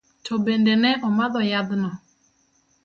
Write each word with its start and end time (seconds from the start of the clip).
To 0.25 0.33
bende 0.45 0.73
ne 0.81 0.91
omadho 1.07 1.41
yadhno? 1.51 1.91